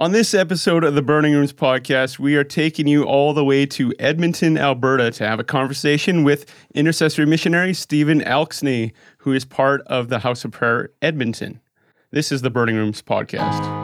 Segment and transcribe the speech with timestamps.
[0.00, 3.66] On this episode of the Burning Rooms podcast, we are taking you all the way
[3.66, 9.80] to Edmonton, Alberta to have a conversation with intercessory missionary Stephen Elksney, who is part
[9.88, 11.60] of the House of Prayer Edmonton.
[12.12, 13.77] This is the Burning Rooms podcast.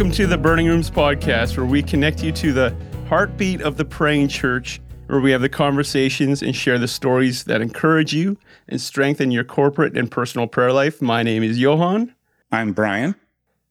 [0.00, 2.74] Welcome to the Burning Rooms podcast, where we connect you to the
[3.06, 7.60] heartbeat of the praying church, where we have the conversations and share the stories that
[7.60, 11.02] encourage you and strengthen your corporate and personal prayer life.
[11.02, 12.14] My name is Johan.
[12.50, 13.14] I'm Brian.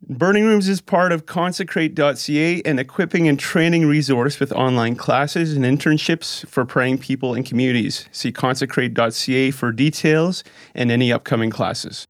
[0.08, 5.66] Burning Rooms is part of consecrate.ca, an equipping and training resource with online classes and
[5.66, 8.08] internships for praying people and communities.
[8.12, 10.44] See consecrate.ca for details
[10.76, 12.06] and any upcoming classes.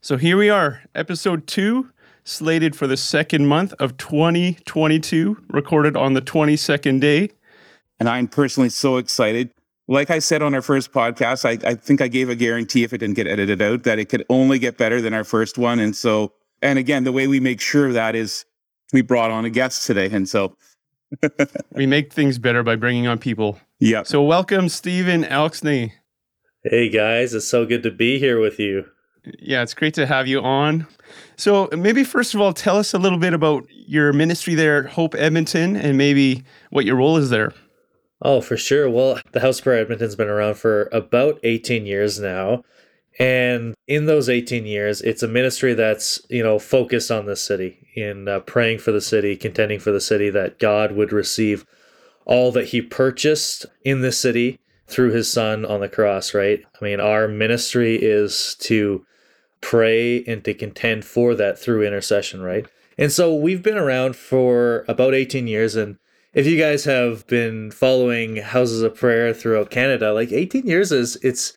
[0.00, 1.90] So here we are, episode two
[2.24, 7.30] slated for the second month of 2022, recorded on the 22nd day.
[8.00, 9.50] And I'm personally so excited.
[9.86, 12.92] Like I said on our first podcast, I, I think I gave a guarantee if
[12.92, 15.78] it didn't get edited out that it could only get better than our first one.
[15.78, 18.46] And so, and again, the way we make sure of that is
[18.92, 20.08] we brought on a guest today.
[20.10, 20.56] And so
[21.72, 23.60] we make things better by bringing on people.
[23.78, 24.02] Yeah.
[24.04, 25.92] So welcome, Stephen Elksney.
[26.62, 28.86] Hey guys, it's so good to be here with you.
[29.38, 30.86] Yeah, it's great to have you on.
[31.36, 34.92] So, maybe first of all, tell us a little bit about your ministry there at
[34.92, 37.52] Hope Edmonton and maybe what your role is there.
[38.20, 38.88] Oh, for sure.
[38.88, 42.64] Well, the House Prayer Edmonton's been around for about 18 years now.
[43.18, 47.86] And in those 18 years, it's a ministry that's, you know, focused on the city,
[47.94, 51.64] in uh, praying for the city, contending for the city, that God would receive
[52.24, 56.64] all that he purchased in the city through his son on the cross, right?
[56.80, 59.06] I mean, our ministry is to
[59.64, 62.66] pray and to contend for that through intercession, right?
[62.98, 65.74] And so we've been around for about 18 years.
[65.74, 65.96] And
[66.34, 71.16] if you guys have been following houses of prayer throughout Canada, like 18 years is
[71.22, 71.56] it's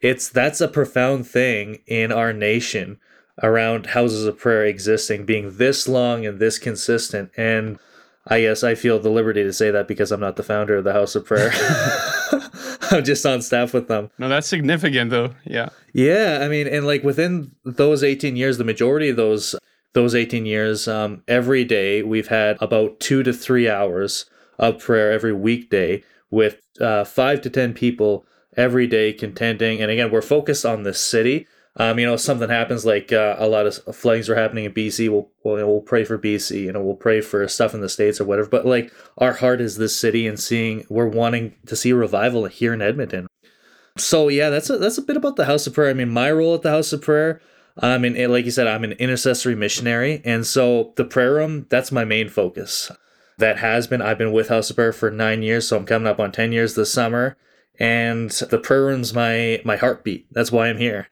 [0.00, 3.00] it's that's a profound thing in our nation
[3.42, 7.30] around houses of prayer existing, being this long and this consistent.
[7.36, 7.78] And
[8.26, 10.84] I guess I feel the liberty to say that because I'm not the founder of
[10.84, 11.50] the House of Prayer.
[12.90, 14.10] I'm just on staff with them.
[14.18, 15.34] No, that's significant though.
[15.44, 15.70] Yeah.
[15.92, 19.54] Yeah, I mean, and like within those 18 years, the majority of those
[19.94, 24.26] those 18 years, um, every day we've had about two to three hours
[24.58, 29.80] of prayer every weekday with uh, five to ten people every day contending.
[29.80, 31.46] And again, we're focused on the city.
[31.78, 35.08] Um, you know, something happens like uh, a lot of floodings are happening in BC.
[35.08, 38.20] We'll, we'll, we'll pray for BC, you know, we'll pray for stuff in the States
[38.20, 38.48] or whatever.
[38.48, 42.74] But like our heart is this city and seeing, we're wanting to see revival here
[42.74, 43.28] in Edmonton.
[43.96, 45.90] So yeah, that's a, that's a bit about the House of Prayer.
[45.90, 47.40] I mean, my role at the House of Prayer,
[47.80, 50.20] I mean, like you said, I'm an intercessory missionary.
[50.24, 52.90] And so the prayer room, that's my main focus.
[53.38, 55.68] That has been, I've been with House of Prayer for nine years.
[55.68, 57.36] So I'm coming up on 10 years this summer.
[57.78, 60.26] And the prayer room's my, my heartbeat.
[60.32, 61.08] That's why I'm here.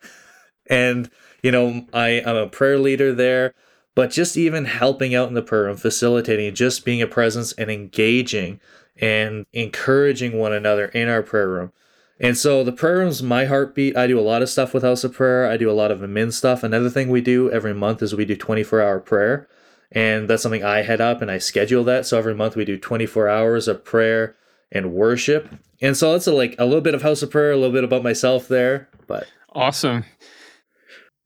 [0.68, 1.10] And
[1.42, 3.54] you know I am a prayer leader there
[3.96, 7.70] but just even helping out in the prayer and facilitating just being a presence and
[7.70, 8.60] engaging
[9.00, 11.72] and encouraging one another in our prayer room.
[12.20, 13.96] And so the prayer room's my heartbeat.
[13.96, 15.50] I do a lot of stuff with house of prayer.
[15.50, 16.62] I do a lot of admin stuff.
[16.62, 19.48] Another thing we do every month is we do 24 hour prayer.
[19.90, 22.04] And that's something i head up and i schedule that.
[22.04, 24.36] So every month we do 24 hours of prayer
[24.70, 25.48] and worship.
[25.80, 27.84] And so it's a, like a little bit of house of prayer a little bit
[27.84, 30.04] about myself there but awesome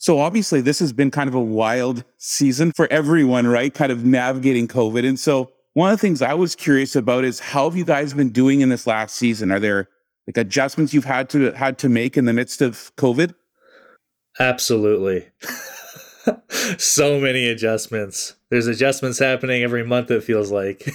[0.01, 3.73] so obviously this has been kind of a wild season for everyone, right?
[3.73, 5.07] Kind of navigating COVID.
[5.07, 8.15] And so one of the things I was curious about is how have you guys
[8.15, 9.53] been doing in this last season?
[9.53, 9.91] Are there
[10.27, 13.35] like adjustments you've had to had to make in the midst of COVID?
[14.39, 15.29] Absolutely.
[16.79, 18.37] so many adjustments.
[18.49, 20.91] There's adjustments happening every month it feels like.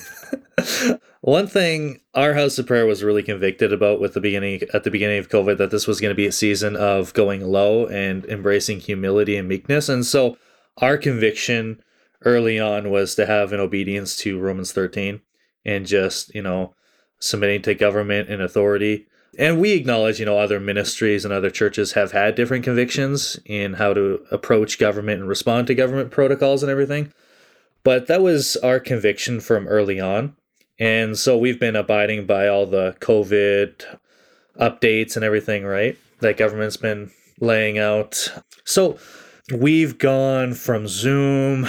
[1.25, 4.91] One thing our house of prayer was really convicted about with the beginning at the
[4.91, 8.23] beginning of COVID that this was going to be a season of going low and
[8.25, 9.89] embracing humility and meekness.
[9.89, 10.37] And so
[10.77, 11.81] our conviction
[12.25, 15.19] early on was to have an obedience to Romans 13
[15.65, 16.75] and just, you know,
[17.17, 19.07] submitting to government and authority.
[19.39, 23.73] And we acknowledge, you know, other ministries and other churches have had different convictions in
[23.73, 27.11] how to approach government and respond to government protocols and everything.
[27.83, 30.35] But that was our conviction from early on.
[30.79, 33.97] And so we've been abiding by all the COVID
[34.59, 35.97] updates and everything, right?
[36.19, 38.33] That government's been laying out.
[38.65, 38.97] So
[39.53, 41.67] we've gone from Zoom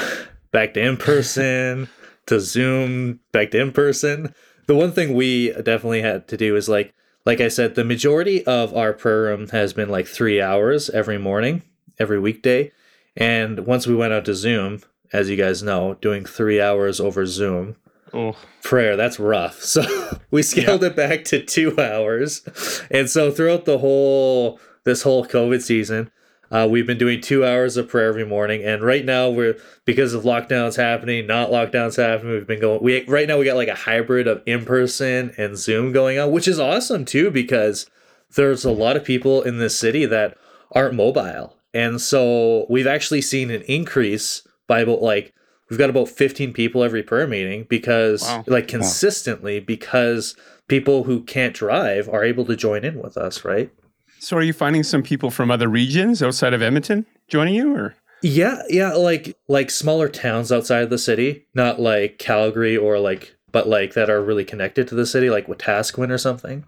[0.51, 1.89] back to in person
[2.27, 4.35] to Zoom back to in person.
[4.67, 6.93] The one thing we definitely had to do is like,
[7.25, 11.19] like I said, the majority of our prayer room has been like three hours every
[11.19, 11.63] morning,
[11.99, 12.73] every weekday.
[13.17, 14.83] And once we went out to Zoom,
[15.13, 17.77] as you guys know, doing three hours over Zoom
[18.13, 19.61] Oh, prayer, that's rough.
[19.63, 19.83] So
[20.31, 22.43] we scaled it back to two hours.
[22.91, 26.11] And so throughout the whole, this whole COVID season,
[26.51, 30.15] uh, we've been doing two hours of prayer every morning, and right now we're because
[30.15, 32.35] of lockdowns happening, not lockdowns happening.
[32.35, 32.83] We've been going.
[32.83, 36.31] We right now we got like a hybrid of in person and Zoom going on,
[36.31, 37.91] which is awesome too because
[38.37, 40.37] there's a lot of people in this city that
[40.71, 45.35] aren't mobile, and so we've actually seen an increase by about like
[45.71, 48.45] we've got about 15 people every prayer meeting because Wow.
[48.47, 50.37] like consistently because
[50.69, 53.71] people who can't drive are able to join in with us, right?
[54.19, 57.95] so are you finding some people from other regions outside of Edmonton joining you, or
[58.23, 63.35] Yeah, yeah, like like smaller towns outside of the city, not like Calgary or like
[63.53, 66.65] but like that are really connected to the city, like Wetaskiwin or something.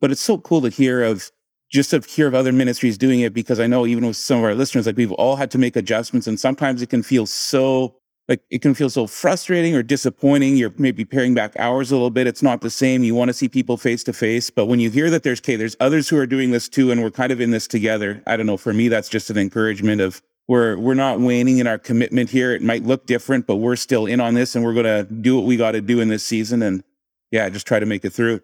[0.00, 1.30] But it's so cool to hear of
[1.72, 4.44] just to hear of other ministries doing it because I know even with some of
[4.44, 7.96] our listeners, like we've all had to make adjustments, and sometimes it can feel so
[8.28, 10.56] like it can feel so frustrating or disappointing.
[10.56, 12.26] You're maybe paring back hours a little bit.
[12.26, 13.04] It's not the same.
[13.04, 15.56] You want to see people face to face, but when you hear that there's okay,
[15.56, 18.22] there's others who are doing this too, and we're kind of in this together.
[18.26, 18.56] I don't know.
[18.56, 22.52] For me, that's just an encouragement of we're we're not waning in our commitment here.
[22.52, 25.36] It might look different, but we're still in on this, and we're going to do
[25.36, 26.82] what we got to do in this season, and
[27.30, 28.40] yeah, just try to make it through.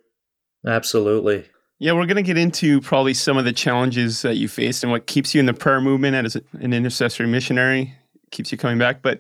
[0.67, 1.45] Absolutely.
[1.79, 4.93] Yeah, we're going to get into probably some of the challenges that you faced and
[4.93, 7.93] what keeps you in the prayer movement as an intercessory missionary,
[8.31, 9.03] keeps you coming back.
[9.03, 9.19] But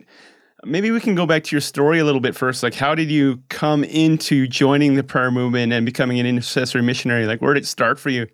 [0.64, 2.62] maybe we can go back to your story a little bit first.
[2.62, 7.26] Like, how did you come into joining the prayer movement and becoming an intercessory missionary?
[7.26, 8.26] Like, where did it start for you?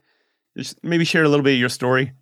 [0.57, 2.13] Just maybe share a little bit of your story.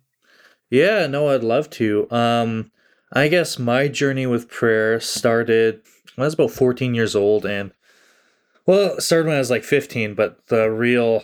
[0.69, 2.09] Yeah, no, I'd love to.
[2.11, 2.71] Um
[3.13, 5.81] I guess my journey with prayer started
[6.15, 7.71] when I was about 14 years old and
[8.65, 11.23] well, started when I was like 15, but the real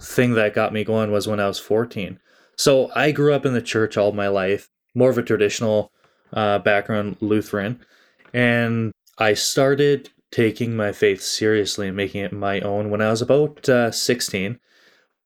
[0.00, 2.20] thing that got me going was when I was 14.
[2.56, 5.92] So I grew up in the church all my life, more of a traditional
[6.32, 7.80] uh, background Lutheran,
[8.32, 13.22] and I started taking my faith seriously and making it my own when I was
[13.22, 14.58] about uh, 16.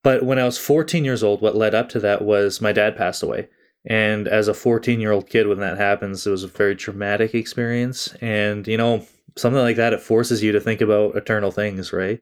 [0.03, 2.97] But when I was 14 years old, what led up to that was my dad
[2.97, 3.49] passed away.
[3.85, 7.35] And as a 14 year old kid, when that happens, it was a very traumatic
[7.35, 8.15] experience.
[8.21, 9.07] And, you know,
[9.37, 12.21] something like that, it forces you to think about eternal things, right?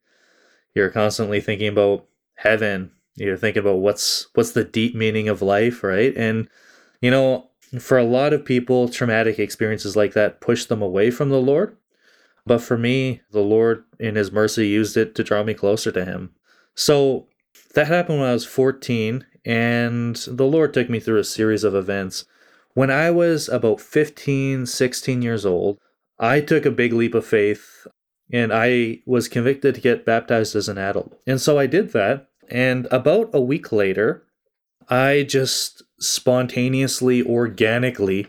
[0.74, 2.92] You're constantly thinking about heaven.
[3.16, 6.16] You're thinking about what's what's the deep meaning of life, right?
[6.16, 6.48] And
[7.00, 7.47] you know,
[7.78, 11.76] for a lot of people, traumatic experiences like that push them away from the Lord.
[12.46, 16.04] But for me, the Lord in his mercy used it to draw me closer to
[16.04, 16.30] him.
[16.74, 17.26] So
[17.74, 21.74] that happened when I was 14 and the Lord took me through a series of
[21.74, 22.24] events.
[22.74, 25.78] When I was about 15, 16 years old,
[26.18, 27.86] I took a big leap of faith
[28.32, 31.18] and I was convicted to get baptized as an adult.
[31.26, 32.28] And so I did that.
[32.50, 34.24] And about a week later,
[34.88, 38.26] I just spontaneously, organically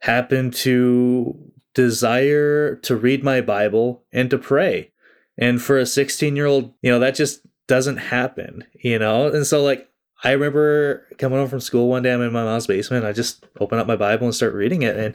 [0.00, 4.92] happened to desire to read my Bible and to pray.
[5.38, 9.28] And for a 16 year old, you know, that just doesn't happen, you know?
[9.28, 9.90] And so, like,
[10.24, 13.04] I remember coming home from school one day, I'm in my mom's basement.
[13.04, 14.96] I just open up my Bible and start reading it.
[14.96, 15.14] And,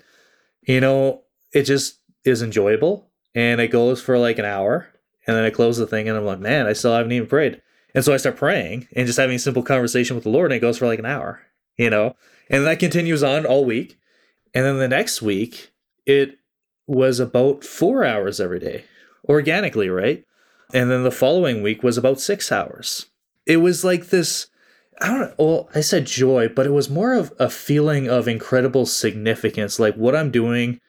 [0.61, 1.23] you know,
[1.53, 3.07] it just is enjoyable.
[3.33, 4.89] And it goes for like an hour.
[5.25, 7.61] And then I close the thing and I'm like, man, I still haven't even prayed.
[7.93, 10.51] And so I start praying and just having a simple conversation with the Lord.
[10.51, 11.41] And it goes for like an hour,
[11.77, 12.15] you know?
[12.49, 13.97] And that continues on all week.
[14.53, 15.71] And then the next week,
[16.05, 16.37] it
[16.87, 18.83] was about four hours every day,
[19.29, 20.25] organically, right?
[20.73, 23.07] And then the following week was about six hours.
[23.45, 24.47] It was like this
[25.01, 25.33] I don't know.
[25.39, 29.79] Well, I said joy, but it was more of a feeling of incredible significance.
[29.79, 30.79] Like what I'm doing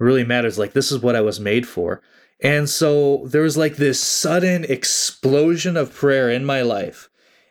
[0.00, 0.58] really matters.
[0.58, 2.02] Like this is what I was made for.
[2.40, 7.08] And so there was like this sudden explosion of prayer in my life.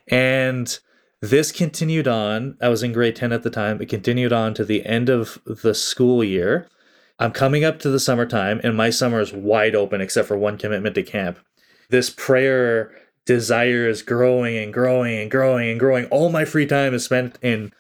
[0.10, 0.78] And
[1.22, 2.58] this continued on.
[2.62, 3.82] I was in grade 10 at the time.
[3.82, 6.68] It continued on to the end of the school year.
[7.20, 10.58] I'm coming up to the summertime, and my summer is wide open except for one
[10.58, 11.40] commitment to camp.
[11.90, 12.92] This prayer
[13.26, 16.06] desire is growing and growing and growing and growing.
[16.06, 17.72] All my free time is spent in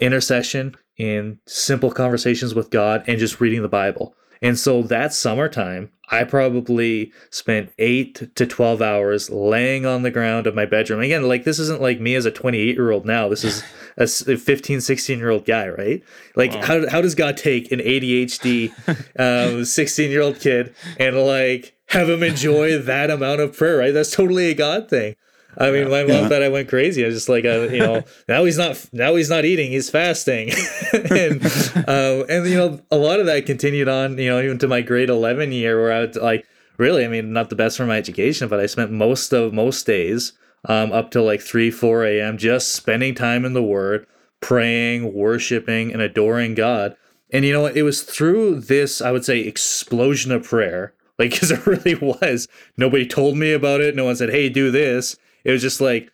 [0.00, 4.14] intercession, in simple conversations with God, and just reading the Bible.
[4.40, 10.46] And so that summertime, I probably spent eight to 12 hours laying on the ground
[10.46, 11.00] of my bedroom.
[11.00, 13.28] Again, like this isn't like me as a 28 year old now.
[13.28, 13.64] This is
[13.96, 16.02] a 15, 16 year old guy, right?
[16.36, 16.62] Like, wow.
[16.62, 22.08] how, how does God take an ADHD 16 um, year old kid and like have
[22.08, 23.94] him enjoy that amount of prayer, right?
[23.94, 25.16] That's totally a God thing.
[25.58, 26.28] I mean, my mom yeah.
[26.28, 27.02] thought I went crazy.
[27.02, 29.90] I was just like, uh, you know, now he's not now he's not eating, he's
[29.90, 30.50] fasting,
[30.92, 31.44] and
[31.88, 34.82] um, and you know, a lot of that continued on, you know, even to my
[34.82, 36.46] grade eleven year, where I would like
[36.78, 39.86] really, I mean, not the best for my education, but I spent most of most
[39.86, 40.32] days
[40.66, 42.38] um, up till like 3, 4 a.m.
[42.38, 44.06] just spending time in the Word,
[44.40, 46.96] praying, worshiping, and adoring God.
[47.32, 51.50] And you know, it was through this, I would say, explosion of prayer, like, because
[51.50, 52.48] it really was.
[52.76, 53.96] Nobody told me about it.
[53.96, 55.16] No one said, hey, do this.
[55.46, 56.10] It was just like,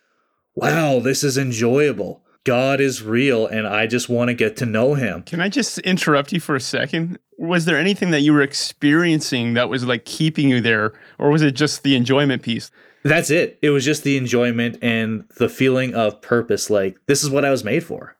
[0.55, 2.23] wow, this is enjoyable.
[2.45, 5.23] God is real, and I just want to get to know him.
[5.23, 7.19] Can I just interrupt you for a second?
[7.39, 11.41] Was there anything that you were experiencing that was like keeping you there, or was
[11.41, 12.71] it just the enjoyment piece?
[13.05, 13.59] That's it.
[13.62, 16.69] It was just the enjoyment and the feeling of purpose.
[16.69, 18.17] Like, this is what I was made for.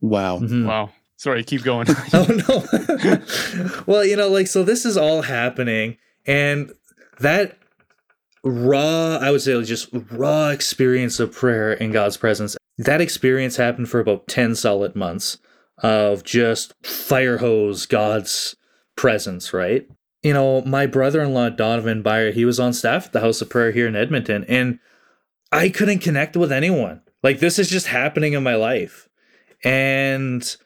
[0.00, 0.38] Wow.
[0.38, 0.66] Mhm.
[0.66, 0.90] Wow.
[1.16, 1.86] Sorry, keep going.
[2.12, 6.72] oh no well you know like so this is all happening and
[7.20, 7.56] that
[8.44, 12.56] raw i would say just raw experience of prayer in god's presence.
[12.78, 15.38] That experience happened for about 10 solid months
[15.78, 18.56] of just fire hose god's
[18.96, 19.86] presence right?
[20.22, 23.72] You know my brother-in-law donovan Byer, he was on staff at the house of prayer
[23.72, 24.78] here in edmonton and
[25.52, 27.02] i couldn't connect with anyone.
[27.22, 29.08] Like this is just happening in my life.
[29.64, 30.56] And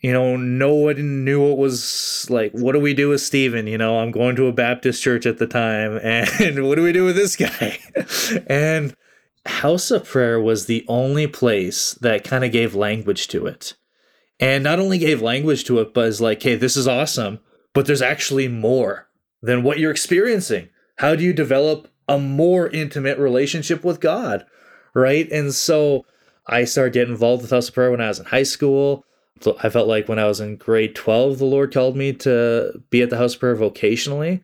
[0.00, 3.66] you know, no one knew what was like, what do we do with Stephen?
[3.66, 6.92] You know, I'm going to a Baptist church at the time, and what do we
[6.92, 7.78] do with this guy?
[8.46, 8.94] and
[9.46, 13.74] House of Prayer was the only place that kind of gave language to it.
[14.38, 17.40] And not only gave language to it, but is like, hey, this is awesome,
[17.74, 19.08] but there's actually more
[19.42, 20.70] than what you're experiencing.
[20.96, 24.46] How do you develop a more intimate relationship with God?
[24.94, 25.30] Right.
[25.30, 26.04] And so
[26.46, 29.04] I started getting involved with House of Prayer when I was in high school.
[29.62, 33.02] I felt like when I was in grade 12, the Lord called me to be
[33.02, 34.42] at the House of Prayer vocationally.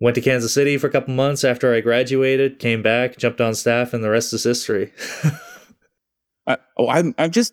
[0.00, 3.54] Went to Kansas City for a couple months after I graduated, came back, jumped on
[3.54, 4.92] staff, and the rest is history.
[6.46, 7.52] I, oh, I'm I'm just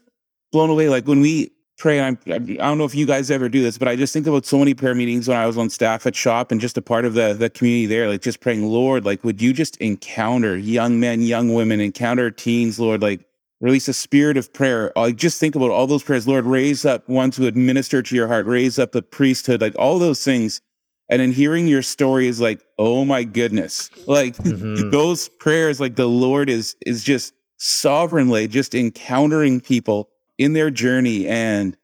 [0.54, 0.88] blown away.
[0.88, 3.90] Like when we pray, I'm I don't know if you guys ever do this, but
[3.90, 6.52] I just think about so many prayer meetings when I was on staff at shop
[6.54, 8.08] and just a part of the the community there.
[8.08, 12.80] Like just praying, Lord, like would you just encounter young men, young women, encounter teens,
[12.80, 13.27] Lord, like
[13.60, 14.92] release a spirit of prayer.
[14.96, 18.28] Like just think about all those prayers, Lord, raise up ones who administer to your
[18.28, 20.62] heart, raise up the priesthood, like all those things.
[21.10, 24.92] And then hearing your story is like, oh my goodness, like Mhm.
[24.92, 31.28] those prayers, like the Lord is is just sovereignly just encountering people in their journey.
[31.28, 31.76] And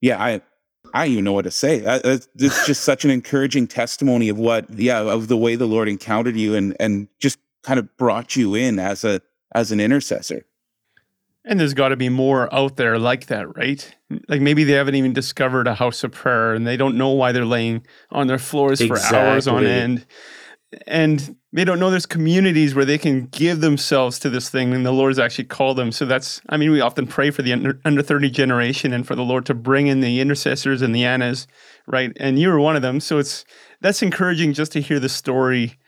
[0.00, 0.40] yeah, I
[0.94, 1.82] I even know what to say.
[2.04, 2.28] It's
[2.66, 6.54] just such an encouraging testimony of what, yeah, of the way the Lord encountered you
[6.54, 9.20] and and just kind of brought you in as a
[9.54, 10.44] as an intercessor.
[11.48, 13.94] And there's got to be more out there like that, right?
[14.28, 17.30] Like maybe they haven't even discovered a house of prayer and they don't know why
[17.30, 20.06] they're laying on their floors for hours on end.
[20.88, 24.84] And they don't know there's communities where they can give themselves to this thing and
[24.84, 25.92] the Lord's actually called them.
[25.92, 29.14] So that's, I mean, we often pray for the under, under 30 generation and for
[29.14, 31.46] the Lord to bring in the intercessors and the Annas,
[31.86, 32.10] right?
[32.16, 32.98] And you were one of them.
[32.98, 33.44] So it's,
[33.80, 35.78] that's encouraging just to hear the story.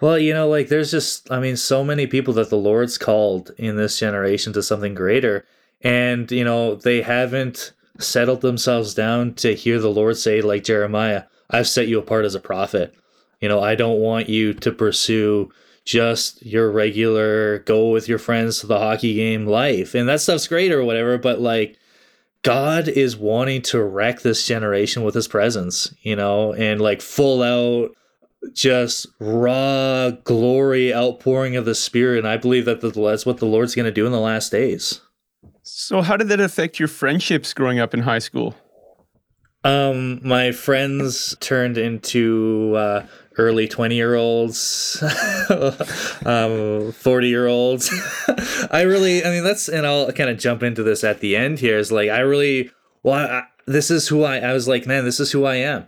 [0.00, 3.50] Well, you know, like there's just, I mean, so many people that the Lord's called
[3.56, 5.46] in this generation to something greater.
[5.80, 11.24] And, you know, they haven't settled themselves down to hear the Lord say, like Jeremiah,
[11.48, 12.94] I've set you apart as a prophet.
[13.40, 15.50] You know, I don't want you to pursue
[15.84, 19.94] just your regular go with your friends to the hockey game life.
[19.94, 21.78] And that stuff's great or whatever, but like,
[22.42, 27.42] God is wanting to wreck this generation with his presence, you know, and like full
[27.42, 27.96] out
[28.54, 32.18] just raw glory outpouring of the spirit.
[32.18, 34.50] And i believe that the, that's what the lord's going to do in the last
[34.52, 35.00] days.
[35.62, 38.54] So, how did that affect your friendships growing up in high school?
[39.64, 43.04] um my friends turned into uh
[43.36, 45.02] early 20 year olds
[46.24, 47.90] um 40 year olds
[48.70, 51.58] i really i mean that's and i'll kind of jump into this at the end
[51.58, 52.70] here is like i really
[53.02, 55.56] well I, I- this is who i i was like man this is who i
[55.56, 55.86] am.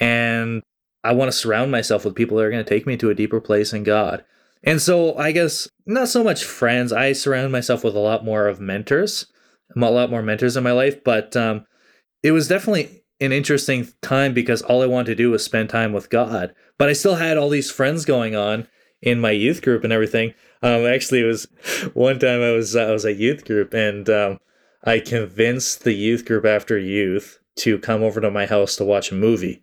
[0.00, 0.62] And
[1.08, 3.14] i want to surround myself with people that are going to take me to a
[3.14, 4.24] deeper place in god
[4.62, 8.46] and so i guess not so much friends i surround myself with a lot more
[8.46, 9.26] of mentors
[9.74, 11.66] I'm a lot more mentors in my life but um
[12.22, 15.92] it was definitely an interesting time because all I wanted to do was spend time
[15.92, 16.54] with God.
[16.76, 18.68] But I still had all these friends going on
[19.02, 20.34] in my youth group and everything.
[20.62, 21.46] Um, actually, it was
[21.94, 24.38] one time I was I was at youth group and um,
[24.84, 29.10] I convinced the youth group after youth to come over to my house to watch
[29.10, 29.60] a movie.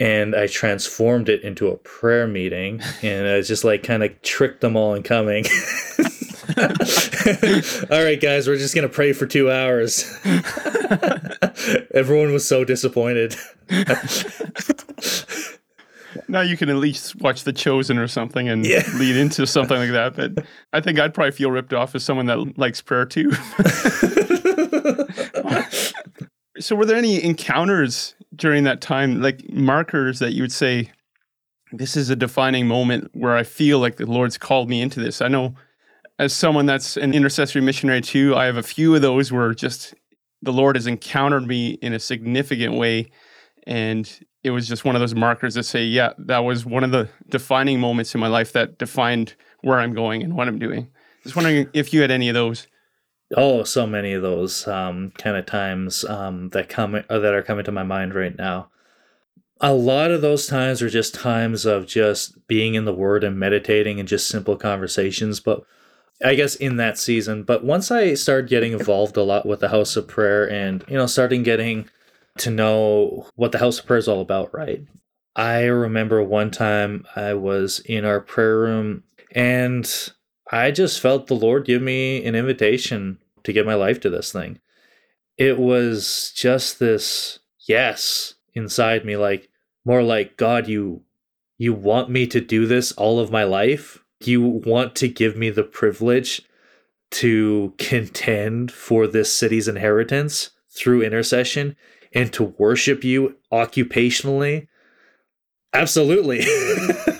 [0.00, 4.62] And I transformed it into a prayer meeting, and I just like kind of tricked
[4.62, 5.44] them all in coming.
[6.58, 10.04] all right, guys, we're just gonna pray for two hours.
[11.94, 13.36] Everyone was so disappointed.
[16.26, 18.82] Now you can at least watch The Chosen or something and Yeah.
[18.96, 20.16] lead into something like that.
[20.16, 23.30] But I think I'd probably feel ripped off as someone that likes prayer too.
[26.58, 30.90] so, were there any encounters during that time, like markers that you would say,
[31.72, 35.20] this is a defining moment where I feel like the Lord's called me into this.
[35.20, 35.54] I know
[36.18, 39.94] as someone that's an intercessory missionary too, I have a few of those where just
[40.42, 43.10] the Lord has encountered me in a significant way.
[43.66, 44.10] And
[44.42, 47.08] it was just one of those markers that say, yeah, that was one of the
[47.28, 50.88] defining moments in my life that defined where I'm going and what I'm doing.
[51.22, 52.66] Just wondering if you had any of those.
[53.36, 57.42] Oh, so many of those um, kind of times um, that come uh, that are
[57.42, 58.70] coming to my mind right now.
[59.60, 63.38] A lot of those times are just times of just being in the Word and
[63.38, 65.38] meditating and just simple conversations.
[65.38, 65.64] But
[66.24, 67.44] I guess in that season.
[67.44, 70.96] But once I started getting involved a lot with the House of Prayer and you
[70.96, 71.88] know starting getting
[72.38, 74.84] to know what the House of Prayer is all about, right?
[75.36, 80.12] I remember one time I was in our prayer room and
[80.50, 84.32] I just felt the Lord give me an invitation to give my life to this
[84.32, 84.58] thing.
[85.38, 87.38] It was just this
[87.68, 89.48] yes inside me, like
[89.84, 91.02] more like, God, you
[91.56, 94.02] you want me to do this all of my life?
[94.24, 96.42] You want to give me the privilege
[97.10, 101.76] to contend for this city's inheritance through intercession
[102.14, 104.68] and to worship you occupationally?
[105.72, 106.40] Absolutely.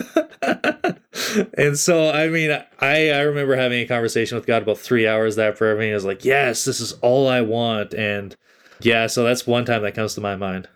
[1.55, 5.37] and so, I mean, I, I remember having a conversation with God about three hours
[5.37, 5.93] that prayer meeting.
[5.93, 7.95] I was like, yes, this is all I want.
[7.95, 8.37] And
[8.81, 10.69] yeah, so that's one time that comes to my mind.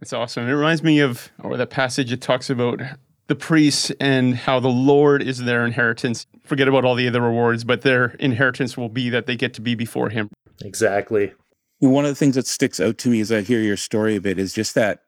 [0.00, 0.48] It's awesome.
[0.48, 2.80] It reminds me of or the passage it talks about
[3.28, 6.26] the priests and how the Lord is their inheritance.
[6.44, 9.60] Forget about all the other rewards, but their inheritance will be that they get to
[9.60, 10.28] be before Him.
[10.64, 11.32] Exactly.
[11.78, 14.20] One of the things that sticks out to me as I hear your story a
[14.20, 15.04] bit is just that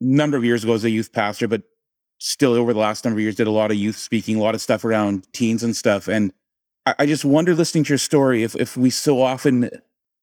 [0.00, 1.62] number of years ago as a youth pastor, but
[2.18, 4.54] still over the last number of years did a lot of youth speaking, a lot
[4.54, 6.08] of stuff around teens and stuff.
[6.08, 6.32] And
[6.84, 9.70] I, I just wonder, listening to your story, if if we so often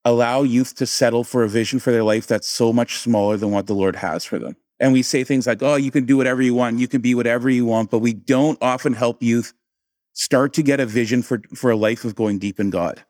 [0.05, 3.51] allow youth to settle for a vision for their life that's so much smaller than
[3.51, 4.55] what the Lord has for them.
[4.79, 7.15] And we say things like, oh, you can do whatever you want, you can be
[7.15, 9.53] whatever you want, but we don't often help youth
[10.11, 13.03] start to get a vision for, for a life of going deep in God.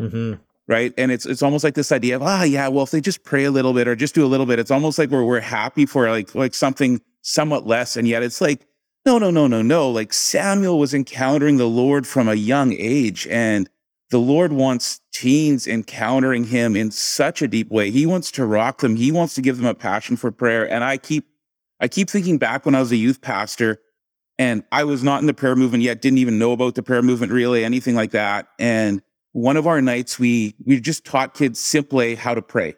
[0.00, 0.34] Mm-hmm.
[0.68, 0.92] Right.
[0.98, 3.44] And it's it's almost like this idea of, ah, yeah, well, if they just pray
[3.44, 5.86] a little bit or just do a little bit, it's almost like we're we're happy
[5.86, 7.96] for like like something somewhat less.
[7.96, 8.66] And yet it's like,
[9.04, 9.90] no, no, no, no, no.
[9.90, 13.26] Like Samuel was encountering the Lord from a young age.
[13.28, 13.68] And
[14.10, 17.90] the Lord wants teens encountering him in such a deep way.
[17.90, 18.96] He wants to rock them.
[18.96, 20.70] He wants to give them a passion for prayer.
[20.70, 21.26] And I keep,
[21.80, 23.80] I keep thinking back when I was a youth pastor
[24.38, 27.02] and I was not in the prayer movement yet, didn't even know about the prayer
[27.02, 28.48] movement really, anything like that.
[28.58, 29.02] And
[29.32, 32.74] one of our nights, we, we just taught kids simply how to pray.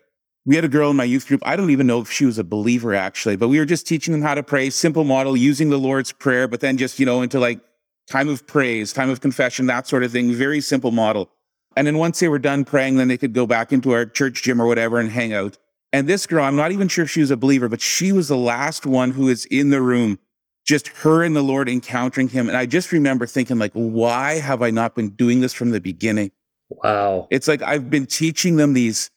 [0.50, 1.42] We had a girl in my youth group.
[1.46, 4.10] I don't even know if she was a believer actually, but we were just teaching
[4.10, 7.22] them how to pray, simple model, using the Lord's prayer, but then just, you know,
[7.22, 7.60] into like
[8.08, 10.32] time of praise, time of confession, that sort of thing.
[10.32, 11.30] Very simple model.
[11.76, 14.42] And then once they were done praying, then they could go back into our church
[14.42, 15.56] gym or whatever and hang out.
[15.92, 18.26] And this girl, I'm not even sure if she was a believer, but she was
[18.26, 20.18] the last one who was in the room,
[20.66, 22.48] just her and the Lord encountering him.
[22.48, 25.80] And I just remember thinking, like, why have I not been doing this from the
[25.80, 26.32] beginning?
[26.70, 27.28] Wow.
[27.30, 29.12] It's like I've been teaching them these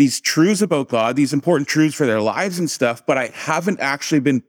[0.00, 3.80] these truths about God, these important truths for their lives and stuff, but I haven't
[3.80, 4.42] actually been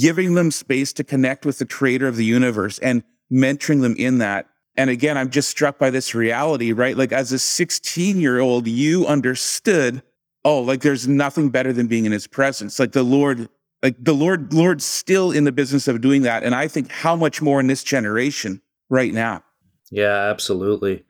[0.00, 4.16] giving them space to connect with the creator of the universe and mentoring them in
[4.18, 4.46] that.
[4.78, 6.96] And again, I'm just struck by this reality, right?
[6.96, 10.02] Like as a 16 year old, you understood,
[10.42, 12.78] oh, like there's nothing better than being in his presence.
[12.78, 13.50] Like the Lord,
[13.82, 16.44] like the Lord, Lord's still in the business of doing that.
[16.44, 19.44] And I think how much more in this generation right now.
[19.90, 21.04] Yeah, absolutely.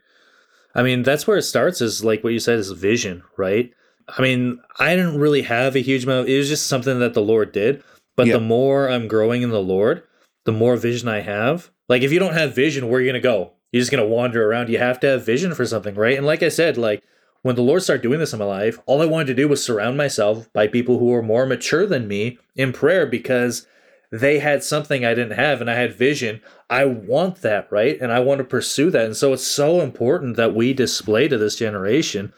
[0.75, 3.73] I mean, that's where it starts is like what you said is vision, right?
[4.09, 6.29] I mean, I didn't really have a huge amount.
[6.29, 7.83] It was just something that the Lord did.
[8.17, 10.05] But the more I'm growing in the Lord,
[10.45, 11.71] the more vision I have.
[11.89, 13.53] Like if you don't have vision, where are you gonna go?
[13.73, 14.69] You're just gonna wander around.
[14.69, 16.17] You have to have vision for something, right?
[16.17, 17.03] And like I said, like
[17.43, 19.65] when the Lord started doing this in my life, all I wanted to do was
[19.65, 23.67] surround myself by people who were more mature than me in prayer because
[24.13, 26.41] they had something I didn't have and I had vision.
[26.71, 28.01] I want that, right?
[28.01, 29.07] And I want to pursue that.
[29.07, 32.33] And so it's so important that we display to this generation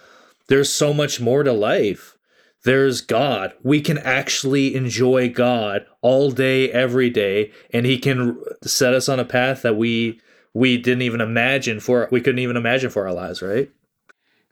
[0.48, 2.16] there's so much more to life.
[2.64, 3.52] There's God.
[3.62, 9.20] We can actually enjoy God all day, every day, and He can set us on
[9.20, 10.20] a path that we
[10.52, 13.70] we didn't even imagine for we couldn't even imagine for our lives, right?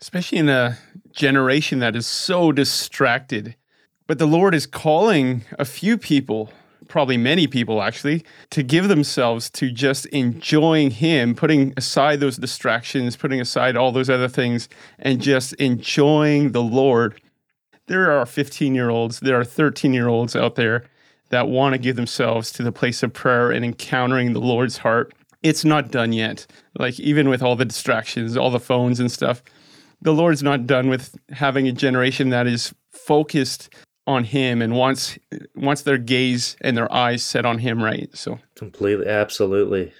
[0.01, 0.79] Especially in a
[1.13, 3.57] generation that is so distracted.
[4.07, 6.53] But the Lord is calling a few people
[6.89, 13.17] probably many people actually, to give themselves to just enjoying Him, putting aside those distractions,
[13.17, 14.69] putting aside all those other things,
[14.99, 17.21] and just enjoying the Lord.
[17.87, 20.85] There are 15 year olds, there are 13 year olds out there
[21.31, 25.13] that want to give themselves to the place of prayer and encountering the Lord's heart.
[25.43, 26.47] It's not done yet.
[26.79, 29.43] Like, even with all the distractions, all the phones and stuff,
[30.01, 33.75] the Lord's not done with having a generation that is focused
[34.07, 35.19] on him and wants
[35.55, 39.93] wants their gaze and their eyes set on him right so Completely, absolutely.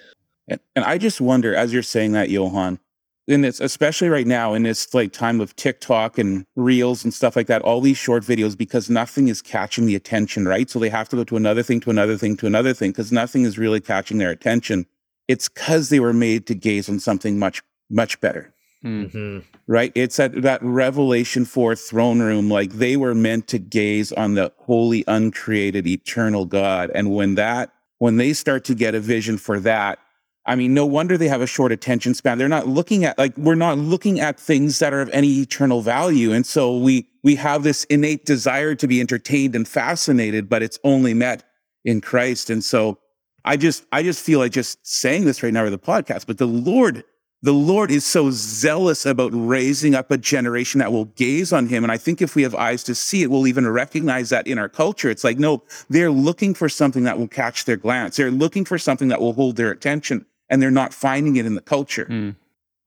[0.47, 2.79] And, and I just wonder, as you're saying that, Johan,
[3.27, 7.35] in this, especially right now in this like time of TikTok and reels and stuff
[7.35, 10.69] like that, all these short videos, because nothing is catching the attention, right?
[10.69, 13.11] So they have to go to another thing, to another thing, to another thing, because
[13.11, 14.85] nothing is really catching their attention.
[15.27, 18.53] It's because they were made to gaze on something much, much better,
[18.85, 19.91] hmm right?
[19.95, 24.51] It's at that Revelation 4 throne room, like they were meant to gaze on the
[24.57, 26.91] holy, uncreated, eternal God.
[26.93, 29.99] And when that, when they start to get a vision for that,
[30.47, 32.37] I mean, no wonder they have a short attention span.
[32.37, 35.81] They're not looking at like we're not looking at things that are of any eternal
[35.81, 36.31] value.
[36.31, 40.77] And so we we have this innate desire to be entertained and fascinated, but it's
[40.83, 41.43] only met
[41.83, 42.51] in Christ.
[42.51, 42.99] And so
[43.43, 46.37] I just I just feel like just saying this right now over the podcast, but
[46.37, 47.03] the Lord
[47.45, 51.83] the Lord is so zealous about raising up a generation that will gaze on him.
[51.83, 54.57] And I think if we have eyes to see it, we'll even recognize that in
[54.57, 55.11] our culture.
[55.11, 58.17] It's like, no, they're looking for something that will catch their glance.
[58.17, 61.53] They're looking for something that will hold their attention and they're not finding it in
[61.53, 62.35] the culture, Mm.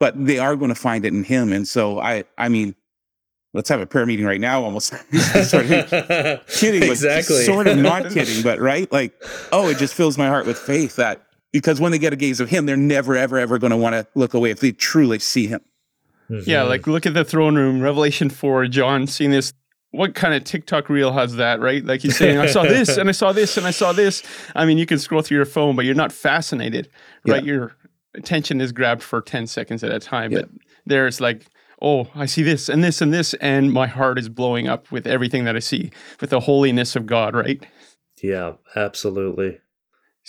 [0.01, 1.53] but they are going to find it in him.
[1.53, 2.75] And so I, I mean,
[3.55, 4.89] let's have a prayer meeting right now, almost
[5.45, 5.89] sort of
[6.49, 7.45] kidding, but exactly.
[7.45, 8.91] sort of not kidding, but right.
[8.91, 9.13] Like,
[9.53, 12.41] oh, it just fills my heart with faith that because when they get a gaze
[12.41, 15.19] of him, they're never, ever, ever going to want to look away if they truly
[15.19, 15.61] see him.
[16.29, 16.69] yeah Mhm.
[16.69, 19.55] like look at the throne room revelation 4 john seeing this
[19.93, 23.09] what kind of tiktok reel has that right like he's saying i saw this and
[23.09, 24.23] i saw this and i saw this
[24.55, 26.91] i mean you can scroll through your phone but you're not fascinated
[27.27, 27.75] right your
[28.15, 30.41] attention is grabbed for 10 seconds at a time Yeah.
[30.41, 30.51] but
[30.85, 31.47] there's like
[31.81, 35.07] oh i see this and this and this and my heart is blowing up with
[35.07, 37.65] everything that i see with the holiness of god right
[38.23, 39.61] yeah, absolutely.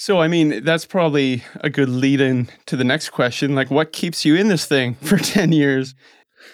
[0.01, 3.53] So, I mean, that's probably a good lead in to the next question.
[3.53, 5.93] Like, what keeps you in this thing for 10 years?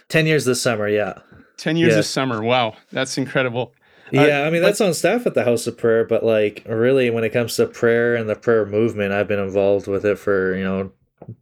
[0.10, 1.20] 10 years this summer, yeah.
[1.58, 1.98] 10 years Yeah.
[1.98, 2.42] this summer.
[2.42, 3.72] Wow, that's incredible.
[4.08, 7.12] Uh, Yeah, I mean that's on staff at the House of Prayer, but like really
[7.12, 10.56] when it comes to prayer and the prayer movement, I've been involved with it for,
[10.56, 10.92] you know,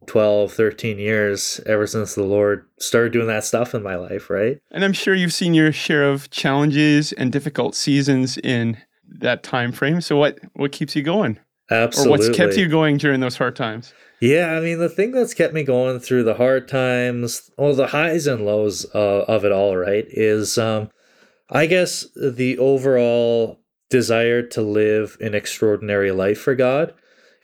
[0.07, 4.57] 12, 13 years ever since the Lord started doing that stuff in my life, right?
[4.71, 9.71] And I'm sure you've seen your share of challenges and difficult seasons in that time
[9.71, 10.01] frame.
[10.01, 11.39] So, what what keeps you going?
[11.73, 12.09] Absolutely.
[12.09, 13.93] Or what's kept you going during those hard times?
[14.19, 17.87] Yeah, I mean, the thing that's kept me going through the hard times, well, the
[17.87, 20.89] highs and lows uh, of it all, right, is um,
[21.49, 23.59] I guess the overall
[23.89, 26.93] desire to live an extraordinary life for God.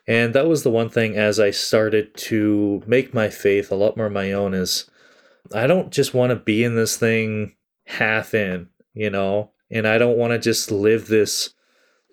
[0.07, 3.97] And that was the one thing as I started to make my faith a lot
[3.97, 4.89] more my own is
[5.53, 9.97] I don't just want to be in this thing half in, you know, and I
[9.97, 11.53] don't want to just live this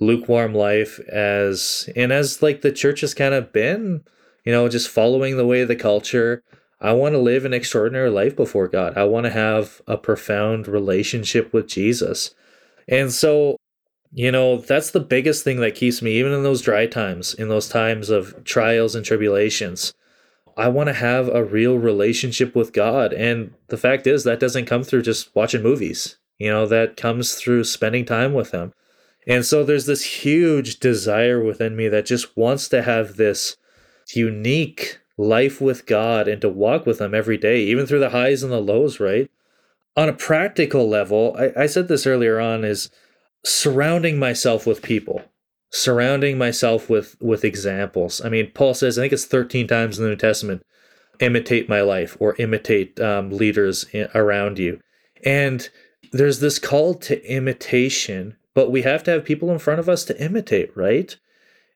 [0.01, 4.05] lukewarm life as and as like the church has kind of been
[4.47, 6.43] you know, just following the way of the culture.
[6.81, 8.97] I want to live an extraordinary life before God.
[8.97, 12.33] I want to have a profound relationship with Jesus.
[12.89, 13.57] And so,
[14.13, 17.49] you know, that's the biggest thing that keeps me, even in those dry times, in
[17.49, 19.93] those times of trials and tribulations.
[20.57, 23.13] I want to have a real relationship with God.
[23.13, 27.35] And the fact is, that doesn't come through just watching movies, you know, that comes
[27.35, 28.73] through spending time with Him.
[29.27, 33.57] And so there's this huge desire within me that just wants to have this
[34.15, 38.43] unique life with God and to walk with Him every day, even through the highs
[38.43, 39.31] and the lows, right?
[39.97, 42.91] On a practical level, I, I said this earlier on, is
[43.45, 45.23] surrounding myself with people,
[45.71, 48.21] surrounding myself with with examples.
[48.25, 50.62] I mean, Paul says, I think it's 13 times in the New Testament,
[51.21, 54.81] imitate my life or imitate um, leaders i- around you.
[55.25, 55.69] And
[56.12, 60.03] there's this call to imitation, but we have to have people in front of us
[60.07, 61.14] to imitate, right?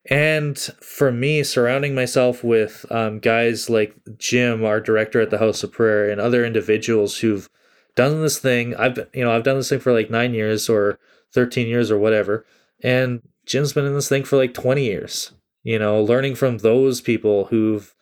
[0.07, 5.63] And for me, surrounding myself with um, guys like Jim, our director at the House
[5.63, 7.51] of Prayer, and other individuals who've
[7.97, 8.75] done this thing.
[8.77, 10.99] I've you know I've done this thing for like nine years or
[11.35, 12.47] thirteen years or whatever,
[12.83, 15.33] and Jim's been in this thing for like twenty years.
[15.63, 17.95] You know, learning from those people who've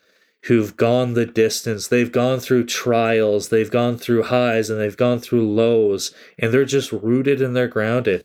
[0.44, 1.88] who've gone the distance.
[1.88, 6.64] They've gone through trials, they've gone through highs, and they've gone through lows, and they're
[6.64, 8.24] just rooted and they're grounded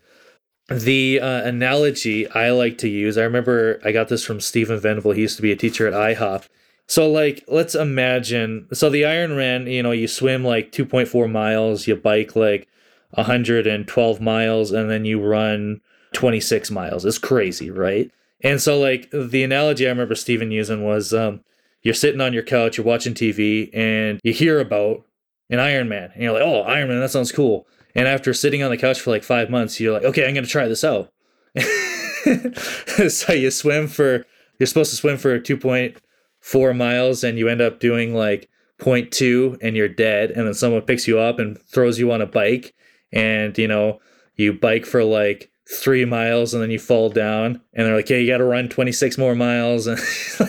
[0.69, 5.11] the uh, analogy I like to use, I remember I got this from Stephen Venable.
[5.11, 6.47] He used to be a teacher at IHOP.
[6.87, 8.67] So, like, let's imagine.
[8.73, 12.67] So, the Ironman, you know, you swim like 2.4 miles, you bike like
[13.11, 15.81] 112 miles, and then you run
[16.13, 17.05] 26 miles.
[17.05, 18.11] It's crazy, right?
[18.41, 21.41] And so, like, the analogy I remember Stephen using was um,
[21.83, 25.05] you're sitting on your couch, you're watching TV, and you hear about
[25.53, 26.13] an Ironman.
[26.13, 27.67] And you're like, oh, Ironman, that sounds cool.
[27.95, 30.43] And after sitting on the couch for like five months, you're like, okay, I'm going
[30.43, 31.11] to try this out.
[33.09, 34.25] so you swim for,
[34.57, 39.75] you're supposed to swim for 2.4 miles and you end up doing like 0.2 and
[39.75, 40.31] you're dead.
[40.31, 42.73] And then someone picks you up and throws you on a bike
[43.11, 43.99] and, you know,
[44.35, 48.17] you bike for like three miles and then you fall down and they're like, "Yeah,
[48.17, 49.99] you got to run 26 more miles," and,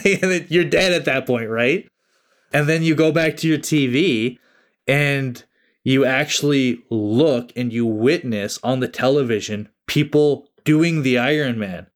[0.05, 1.89] and you're dead at that point, right?
[2.53, 4.39] And then you go back to your TV
[4.87, 5.43] and
[5.83, 11.87] you actually look and you witness on the television people doing the Ironman.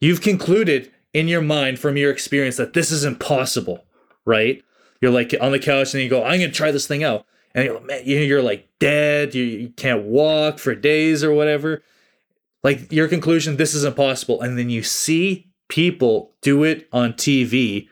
[0.00, 3.86] You've concluded in your mind from your experience that this is impossible,
[4.24, 4.62] right?
[5.00, 7.24] You're like on the couch and you go, I'm gonna try this thing out.
[7.54, 11.82] And you're, man, you're like dead, you, you can't walk for days or whatever.
[12.62, 14.42] Like your conclusion, this is impossible.
[14.42, 17.88] And then you see people do it on TV.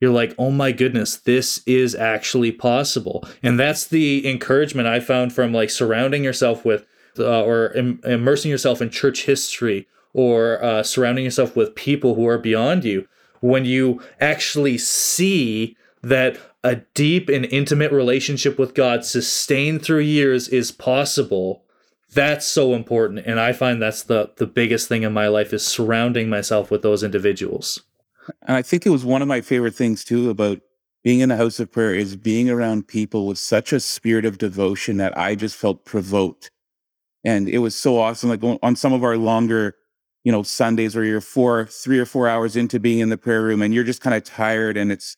[0.00, 3.26] You're like, oh my goodness, this is actually possible.
[3.42, 6.86] And that's the encouragement I found from like surrounding yourself with
[7.18, 12.26] uh, or Im- immersing yourself in church history or uh, surrounding yourself with people who
[12.26, 13.06] are beyond you,
[13.40, 20.48] when you actually see that a deep and intimate relationship with God sustained through years
[20.48, 21.64] is possible,
[22.12, 23.26] that's so important.
[23.26, 26.82] And I find that's the, the biggest thing in my life is surrounding myself with
[26.82, 27.82] those individuals.
[28.42, 30.60] And I think it was one of my favorite things too about
[31.04, 34.38] being in the house of prayer is being around people with such a spirit of
[34.38, 36.50] devotion that I just felt provoked.
[37.24, 38.30] And it was so awesome.
[38.30, 39.76] Like on some of our longer
[40.24, 43.42] you know, Sundays where you're four, three or four hours into being in the prayer
[43.42, 45.16] room and you're just kind of tired and it's,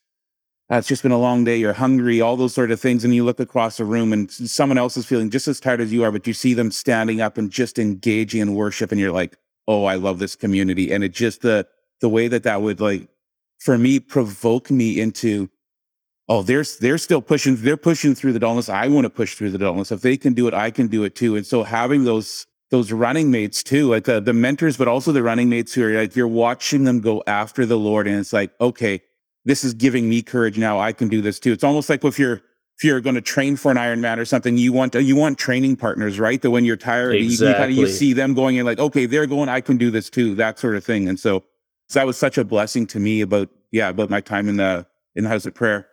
[0.70, 3.02] uh, it's just been a long day, you're hungry, all those sort of things.
[3.02, 5.92] And you look across the room and someone else is feeling just as tired as
[5.92, 9.10] you are, but you see them standing up and just engaging in worship and you're
[9.10, 10.92] like, oh, I love this community.
[10.92, 11.66] And it just, the,
[12.00, 13.08] the way that that would like,
[13.58, 15.50] for me, provoke me into,
[16.28, 18.68] oh, they're, they're still pushing, they're pushing through the dullness.
[18.68, 19.92] I want to push through the dullness.
[19.92, 21.36] If they can do it, I can do it too.
[21.36, 25.22] And so having those, those running mates too, like the, the mentors, but also the
[25.22, 28.06] running mates who are like, you're watching them go after the Lord.
[28.06, 29.02] And it's like, okay,
[29.44, 30.56] this is giving me courage.
[30.56, 31.52] Now I can do this too.
[31.52, 32.40] It's almost like if you're,
[32.78, 35.76] if you're going to train for an Ironman or something, you want, you want training
[35.76, 36.40] partners, right?
[36.40, 37.24] That when you're tired, exactly.
[37.24, 39.76] you, you, kind of, you see them going and like, okay, they're going, I can
[39.76, 41.08] do this too, that sort of thing.
[41.08, 41.44] And so
[41.94, 45.24] that was such a blessing to me about, yeah, about my time in the, in
[45.24, 45.88] the house of prayer.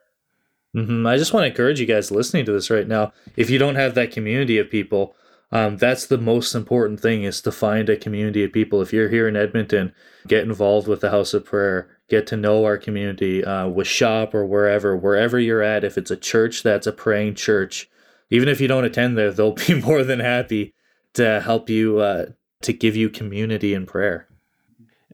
[0.75, 1.07] Mm-hmm.
[1.07, 3.13] I just want to encourage you guys listening to this right now.
[3.35, 5.15] If you don't have that community of people,
[5.51, 8.81] um, that's the most important thing is to find a community of people.
[8.81, 9.93] If you're here in Edmonton,
[10.27, 11.89] get involved with the House of Prayer.
[12.09, 15.83] Get to know our community uh, with shop or wherever, wherever you're at.
[15.83, 17.89] If it's a church that's a praying church,
[18.29, 20.73] even if you don't attend there, they'll be more than happy
[21.13, 22.27] to help you uh,
[22.61, 24.27] to give you community in prayer.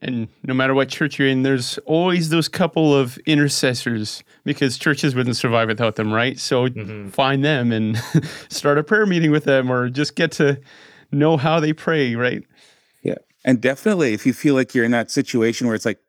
[0.04, 5.16] And no matter what church you're in, there's always those couple of intercessors because churches
[5.16, 6.38] wouldn't survive without them, right?
[6.38, 7.08] So mm-hmm.
[7.08, 7.98] find them and
[8.50, 10.60] start a prayer meeting with them or just get to
[11.14, 12.44] know how they pray, right?
[13.02, 13.16] Yeah.
[13.46, 16.00] And definitely if you feel like you're in that situation where it's like,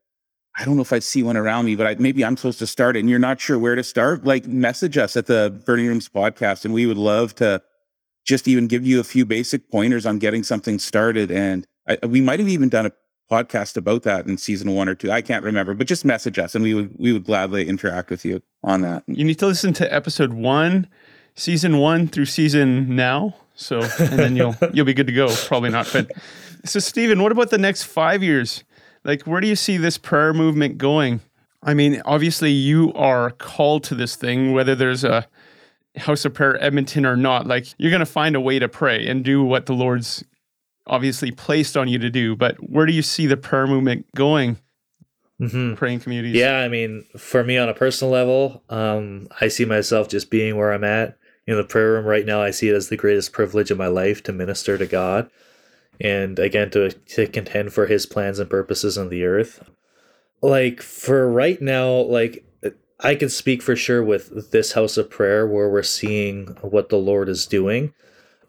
[0.59, 2.67] I don't know if I see one around me, but I, maybe I'm supposed to
[2.67, 5.87] start it and you're not sure where to start, like message us at the Burning
[5.87, 7.63] Rooms podcast and we would love to
[8.27, 11.31] just even give you a few basic pointers on getting something started.
[11.31, 12.93] And I, we might have even done a
[13.31, 15.11] podcast about that in season one or two.
[15.11, 18.25] I can't remember, but just message us and we would we would gladly interact with
[18.25, 19.05] you on that.
[19.07, 20.87] You need to listen to episode one,
[21.35, 23.35] season one through season now.
[23.55, 25.35] So and then you'll you'll be good to go.
[25.47, 25.89] Probably not.
[25.93, 26.13] But
[26.65, 28.65] so Stephen, what about the next five years?
[29.05, 31.21] Like where do you see this prayer movement going?
[31.63, 35.27] I mean, obviously you are called to this thing, whether there's a
[35.97, 39.07] House of Prayer Edmonton or not, like you're going to find a way to pray
[39.07, 40.25] and do what the Lord's
[40.87, 44.59] obviously placed on you to do, but where do you see the prayer movement going?
[45.41, 45.75] Mm-hmm.
[45.75, 46.37] Praying communities.
[46.37, 50.57] Yeah, I mean, for me on a personal level, um, I see myself just being
[50.57, 52.41] where I'm at in the prayer room right now.
[52.41, 55.29] I see it as the greatest privilege of my life to minister to God,
[56.01, 59.69] and again to to contend for His plans and purposes on the earth.
[60.41, 62.45] Like for right now, like
[63.01, 66.97] I can speak for sure with this house of prayer where we're seeing what the
[66.97, 67.93] Lord is doing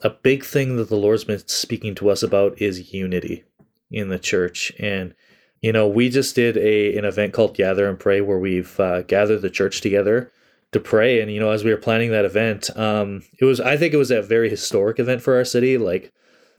[0.02, 3.44] a big thing that the Lord's been speaking to us about is unity
[3.92, 4.72] in the church.
[4.80, 5.14] And,
[5.62, 9.02] you know, we just did a an event called Gather and Pray where we've uh,
[9.04, 10.32] gathered the church together
[10.72, 11.22] to pray.
[11.22, 13.98] And, you know, as we were planning that event, um, it was, I think it
[13.98, 15.78] was a very historic event for our city.
[15.78, 16.12] Like,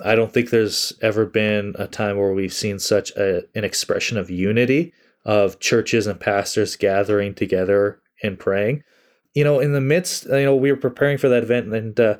[0.05, 4.17] I don't think there's ever been a time where we've seen such a, an expression
[4.17, 4.93] of unity
[5.25, 8.85] of churches and pastors gathering together and praying.
[9.35, 12.17] You know, in the midst, you know, we were preparing for that event and, uh,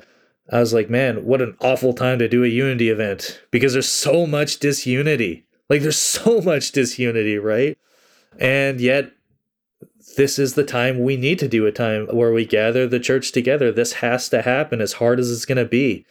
[0.51, 3.89] I was like, man, what an awful time to do a Unity event because there's
[3.89, 5.45] so much disunity.
[5.69, 7.77] Like, there's so much disunity, right?
[8.39, 9.11] And yet,
[10.15, 13.31] this is the time we need to do a time where we gather the church
[13.31, 13.71] together.
[13.71, 16.05] This has to happen as hard as it's going to be.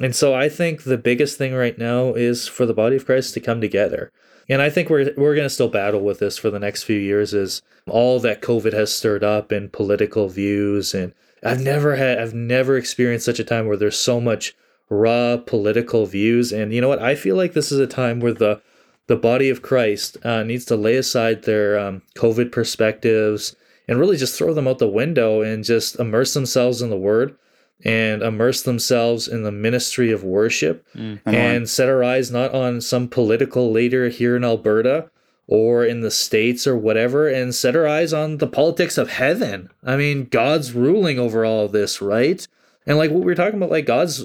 [0.00, 3.34] And so I think the biggest thing right now is for the body of Christ
[3.34, 4.10] to come together.
[4.48, 6.98] And I think we're we're going to still battle with this for the next few
[6.98, 11.14] years is all that COVID has stirred up in political views and
[11.44, 14.54] I've never had I've never experienced such a time where there's so much
[14.88, 16.52] raw political views.
[16.52, 17.02] And you know what?
[17.02, 18.60] I feel like this is a time where the
[19.06, 23.54] the body of Christ uh, needs to lay aside their um, COVID perspectives
[23.86, 27.36] and really just throw them out the window and just immerse themselves in the Word
[27.84, 32.80] and immerse themselves in the ministry of worship mm, and set our eyes not on
[32.80, 35.10] some political leader here in Alberta
[35.46, 39.70] or in the States or whatever and set our eyes on the politics of heaven.
[39.82, 42.46] I mean, God's ruling over all of this, right?
[42.86, 44.24] And like what we were talking about, like God's,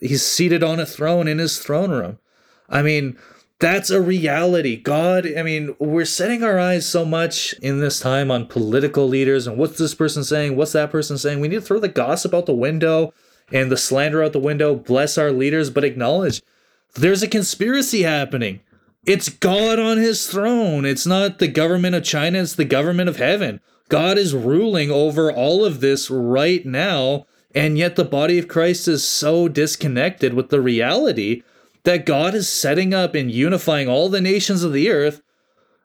[0.00, 2.18] he's seated on a throne in his throne room.
[2.68, 3.18] I mean,
[3.60, 4.76] that's a reality.
[4.76, 9.46] God, I mean, we're setting our eyes so much in this time on political leaders
[9.46, 10.56] and what's this person saying?
[10.56, 11.40] What's that person saying?
[11.40, 13.12] We need to throw the gossip out the window
[13.52, 16.42] and the slander out the window, bless our leaders, but acknowledge
[16.94, 18.60] there's a conspiracy happening.
[19.06, 20.84] It's God on his throne.
[20.84, 23.60] It's not the government of China, it's the government of heaven.
[23.88, 28.86] God is ruling over all of this right now, and yet the body of Christ
[28.86, 31.42] is so disconnected with the reality
[31.84, 35.22] that God is setting up and unifying all the nations of the earth,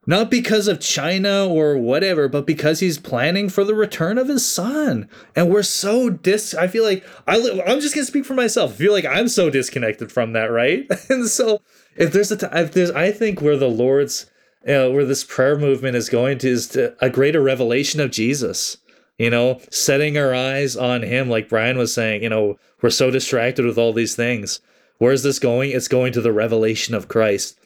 [0.05, 4.45] not because of China or whatever, but because he's planning for the return of his
[4.45, 5.09] son.
[5.35, 6.53] And we're so dis.
[6.53, 8.73] I feel like I, I'm just gonna speak for myself.
[8.73, 10.85] I feel like I'm so disconnected from that, right?
[11.09, 11.61] and so
[11.95, 14.25] if there's a, t- if there's, I think where the Lord's,
[14.67, 18.77] uh, where this prayer movement is going to is to a greater revelation of Jesus
[19.17, 23.11] you know, setting our eyes on him, like Brian was saying, you know, we're so
[23.11, 24.59] distracted with all these things.
[24.97, 25.71] Where's this going?
[25.71, 27.59] It's going to the revelation of Christ,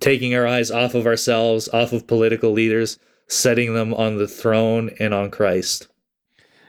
[0.00, 4.90] taking our eyes off of ourselves, off of political leaders, setting them on the throne
[4.98, 5.88] and on Christ.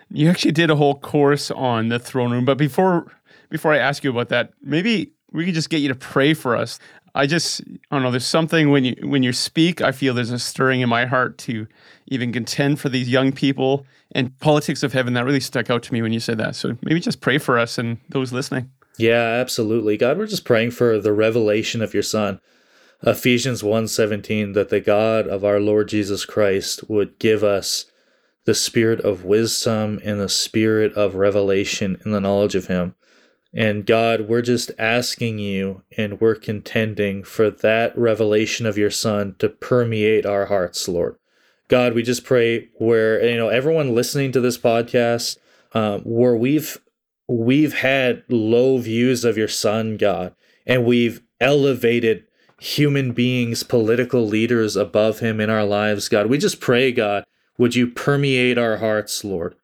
[0.09, 3.11] You actually did a whole course on the throne room, but before
[3.49, 6.55] before I ask you about that, maybe we could just get you to pray for
[6.55, 6.79] us.
[7.15, 8.11] I just I don't know.
[8.11, 11.37] There's something when you when you speak, I feel there's a stirring in my heart
[11.39, 11.67] to
[12.07, 15.13] even contend for these young people and politics of heaven.
[15.13, 16.55] That really stuck out to me when you said that.
[16.55, 18.71] So maybe just pray for us and those listening.
[18.97, 19.97] Yeah, absolutely.
[19.97, 22.39] God, we're just praying for the revelation of your son.
[23.05, 27.85] Ephesians 1:17 that the God of our Lord Jesus Christ would give us
[28.45, 32.95] the spirit of wisdom and the spirit of revelation in the knowledge of him.
[33.53, 39.35] And God, we're just asking you and we're contending for that revelation of your son
[39.39, 41.17] to permeate our hearts, Lord.
[41.67, 45.37] God, we just pray where you know everyone listening to this podcast,
[45.73, 46.77] um, where we've
[47.27, 50.33] we've had low views of your son, God,
[50.65, 52.26] and we've elevated
[52.59, 56.27] human beings, political leaders above him in our lives, God.
[56.27, 57.25] We just pray, God,
[57.57, 59.55] would you permeate our hearts, Lord?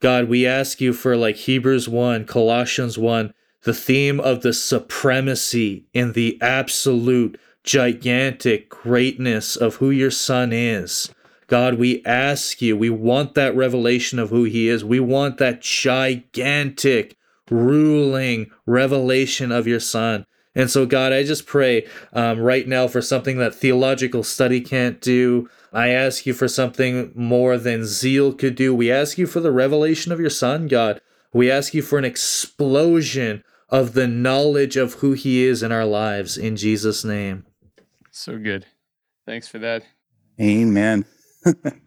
[0.00, 5.86] God, we ask you for like Hebrews 1, Colossians 1, the theme of the supremacy
[5.94, 11.14] in the absolute gigantic greatness of who your son is.
[11.46, 14.84] God, we ask you, we want that revelation of who he is.
[14.84, 17.16] We want that gigantic,
[17.50, 20.26] ruling revelation of your son.
[20.54, 25.00] And so, God, I just pray um, right now for something that theological study can't
[25.00, 25.48] do.
[25.72, 28.74] I ask you for something more than zeal could do.
[28.74, 31.00] We ask you for the revelation of your son, God.
[31.32, 35.86] We ask you for an explosion of the knowledge of who he is in our
[35.86, 37.46] lives in Jesus' name.
[38.10, 38.66] So good.
[39.24, 39.82] Thanks for that.
[40.38, 41.06] Amen.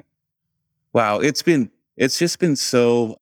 [0.94, 3.20] wow, it's been it's just been so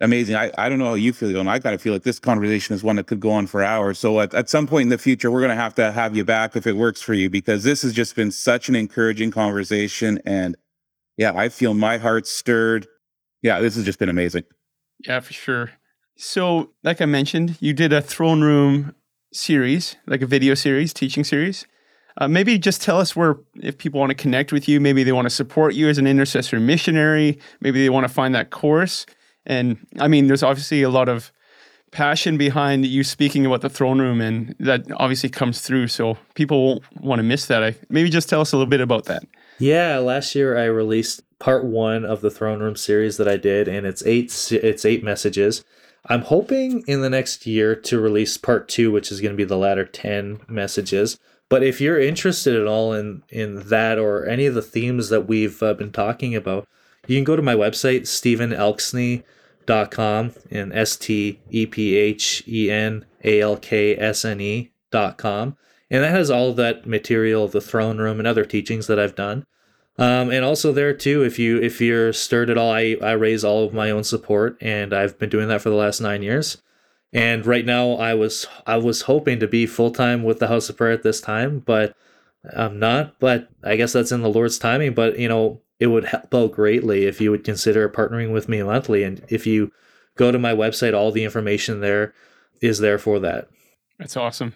[0.00, 0.36] amazing.
[0.36, 2.74] I, I don't know how you feel, and I kind of feel like this conversation
[2.74, 3.98] is one that could go on for hours.
[3.98, 6.24] So at, at some point in the future, we're going to have to have you
[6.24, 10.20] back if it works for you, because this has just been such an encouraging conversation.
[10.26, 10.56] And
[11.16, 12.86] yeah, I feel my heart stirred.
[13.42, 14.44] Yeah, this has just been amazing.
[15.06, 15.70] Yeah, for sure.
[16.16, 18.94] So, like I mentioned, you did a throne room
[19.32, 21.66] series, like a video series, teaching series.
[22.18, 25.12] Uh, maybe just tell us where, if people want to connect with you, maybe they
[25.12, 29.04] want to support you as an intercessor missionary, maybe they want to find that course.
[29.46, 31.32] And I mean, there's obviously a lot of
[31.92, 35.88] passion behind you speaking about the throne room, and that obviously comes through.
[35.88, 37.62] So people won't want to miss that.
[37.62, 39.22] I, maybe just tell us a little bit about that.
[39.58, 43.68] Yeah, last year I released part one of the throne room series that I did,
[43.68, 45.64] and it's eight it's eight messages.
[46.08, 49.44] I'm hoping in the next year to release part two, which is going to be
[49.44, 51.18] the latter ten messages.
[51.48, 55.26] But if you're interested at all in in that or any of the themes that
[55.26, 56.68] we've uh, been talking about,
[57.06, 58.06] you can go to my website
[59.66, 64.70] stephenelksny.com and s t e p h e n a l k s n e
[64.90, 65.56] dot com,
[65.90, 69.46] and that has all that material the throne room and other teachings that I've done.
[69.98, 73.44] Um, and also there too, if you if you're stirred at all, I I raise
[73.44, 76.62] all of my own support, and I've been doing that for the last nine years.
[77.12, 80.68] And right now, I was I was hoping to be full time with the House
[80.68, 81.96] of Prayer at this time, but
[82.54, 83.18] I'm not.
[83.18, 84.92] But I guess that's in the Lord's timing.
[84.92, 88.62] But you know, it would help out greatly if you would consider partnering with me
[88.62, 89.04] monthly.
[89.04, 89.72] And if you
[90.16, 92.14] go to my website, all the information there
[92.60, 93.48] is there for that.
[93.98, 94.54] That's awesome.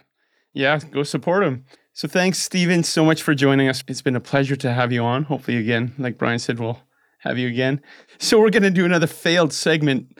[0.52, 1.64] Yeah, go support him.
[1.92, 3.82] So thanks, Steven, so much for joining us.
[3.86, 5.24] It's been a pleasure to have you on.
[5.24, 6.80] Hopefully, again, like Brian said, we'll
[7.18, 7.82] have you again.
[8.18, 10.18] So we're going to do another failed segment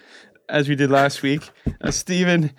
[0.48, 1.48] as we did last week.
[1.80, 2.52] Uh, Stephen,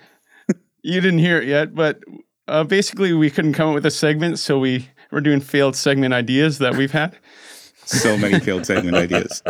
[0.82, 2.00] you didn't hear it yet, but
[2.48, 6.14] uh, basically we couldn't come up with a segment, so we we're doing failed segment
[6.14, 7.18] ideas that we've had.
[7.84, 9.42] So many failed segment ideas.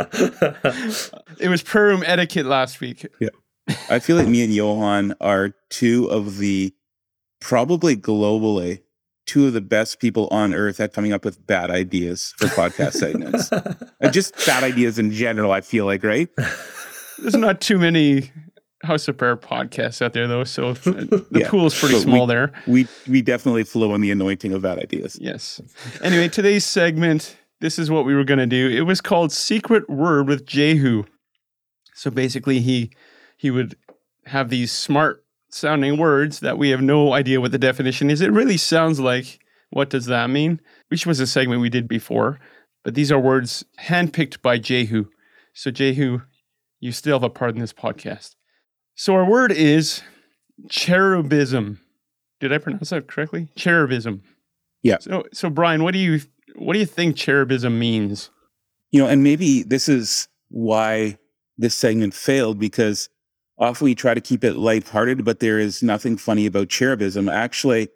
[1.39, 3.07] It was prayer room etiquette last week.
[3.21, 3.29] Yeah.
[3.89, 6.73] I feel like me and Johan are two of the
[7.41, 8.81] probably globally
[9.27, 12.93] two of the best people on earth at coming up with bad ideas for podcast
[12.95, 13.51] segments.
[14.01, 16.29] and just bad ideas in general, I feel like, right?
[17.19, 18.31] There's not too many
[18.83, 22.33] House of Prayer podcasts out there, though, so the Yeah, is pretty but small we-
[22.35, 22.53] there.
[22.67, 25.17] We we definitely flow on the anointing of bad ideas.
[25.21, 25.61] Yes.
[26.03, 28.69] Anyway, today's segment, this is what we were going to do.
[28.69, 31.05] It was called Secret Word with Jehu.
[31.95, 32.91] So basically he
[33.37, 33.77] he would
[34.27, 38.21] have these smart sounding words that we have no idea what the definition is.
[38.21, 39.39] It really sounds like
[39.71, 40.61] what does that mean?
[40.89, 42.41] Which was a segment we did before,
[42.83, 45.07] but these are words handpicked by Jehu.
[45.55, 46.23] So Jehu,
[46.81, 48.35] you still have a part in this podcast.
[48.97, 50.03] So our word is
[50.69, 51.81] cherubism.
[52.41, 53.51] Did I pronounce that correctly?
[53.55, 54.25] Cherubism.
[54.83, 54.97] Yeah.
[54.99, 56.21] So so Brian, what do you
[56.57, 58.31] what do you think cherubism means?
[58.91, 61.19] You know, and maybe this is why
[61.59, 63.09] this segment failed because
[63.59, 67.29] often we try to keep it lighthearted, but there is nothing funny about cherubism.
[67.29, 67.89] Actually,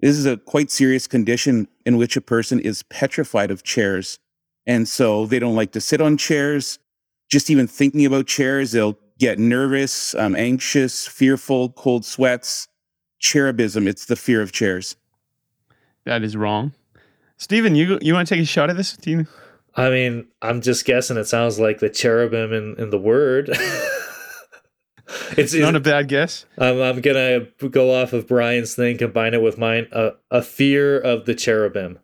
[0.00, 4.18] this is a quite serious condition in which a person is petrified of chairs.
[4.66, 6.78] And so they don't like to sit on chairs.
[7.30, 12.68] Just even thinking about chairs, they'll get nervous, um, anxious, fearful, cold sweats.
[13.18, 14.96] Cherubism, it's the fear of chairs.
[16.04, 16.72] That is wrong.
[17.36, 18.96] Stephen, you you want to take a shot at this?
[18.96, 19.26] Do you,
[19.74, 21.16] I mean, I'm just guessing.
[21.16, 23.50] It sounds like the cherubim in, in the word.
[25.36, 26.46] it's, not a bad guess.
[26.58, 29.88] I'm, I'm gonna go off of Brian's thing, combine it with mine.
[29.92, 31.98] Uh, a fear of the cherubim,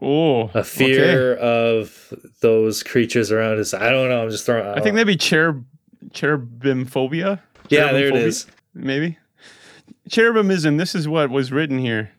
[0.00, 3.72] Oh, a fear of those creatures around us.
[3.74, 4.22] I don't know.
[4.22, 4.66] I'm just throwing.
[4.66, 5.64] I think that'd be cherub
[6.12, 7.42] cherubim phobia.
[7.68, 8.46] yeah, there it is.
[8.74, 9.18] Maybe.
[10.10, 12.10] Cherubimism, this is what was written here.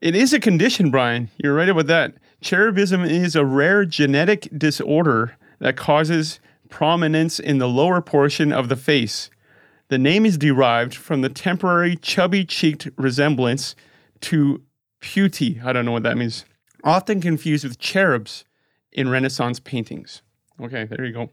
[0.00, 1.30] It is a condition, Brian.
[1.36, 2.14] You're right about that.
[2.40, 6.40] Cherubism is a rare genetic disorder that causes
[6.70, 9.28] prominence in the lower portion of the face.
[9.88, 13.74] The name is derived from the temporary chubby cheeked resemblance
[14.22, 14.62] to
[15.02, 15.60] putti.
[15.62, 16.46] I don't know what that means.
[16.82, 18.46] Often confused with cherubs
[18.92, 20.22] in Renaissance paintings.
[20.62, 21.30] Okay, there you go.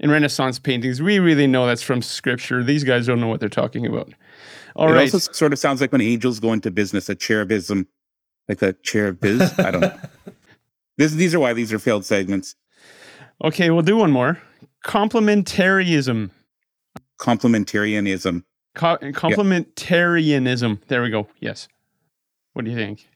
[0.00, 2.62] In Renaissance paintings, we really know that's from scripture.
[2.62, 4.12] These guys don't know what they're talking about.
[4.76, 5.14] All it right.
[5.14, 7.86] also sort of sounds like when angels go into business, a cherubism,
[8.60, 9.58] like a biz.
[9.58, 9.98] I don't know.
[10.98, 12.54] This, these are why these are failed segments.
[13.42, 14.38] Okay, we'll do one more.
[14.84, 16.30] Complementarianism.
[17.18, 18.44] Complementarianism.
[18.74, 20.80] Co- complementarianism.
[20.88, 21.28] There we go.
[21.40, 21.66] Yes.
[22.52, 23.08] What do you think?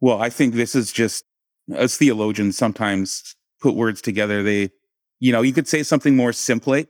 [0.00, 1.24] Well, I think this is just
[1.74, 4.42] as theologians sometimes put words together.
[4.42, 4.70] They,
[5.20, 6.86] you know, you could say something more simply,